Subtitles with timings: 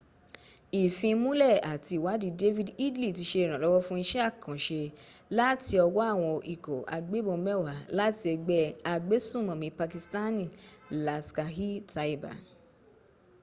[0.83, 4.81] ìfimúnlẹ̀ àti ìwadìí david headley ti se ìrànlọ́wọ́ fún isẹ́ àkànṣe
[5.39, 10.45] láti ọwọ́ àwọn ikọ̀ agbẹ́bọn mẹwa láti ẹgbẹ́ agbẹ́sùmònmí pakistani
[11.05, 12.31] laskhar-e-taiba